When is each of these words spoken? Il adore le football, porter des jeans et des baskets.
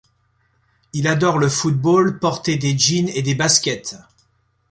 Il 0.93 1.07
adore 1.07 1.37
le 1.37 1.47
football, 1.47 2.17
porter 2.17 2.57
des 2.57 2.75
jeans 2.75 3.07
et 3.09 3.21
des 3.21 3.35
baskets. 3.35 3.97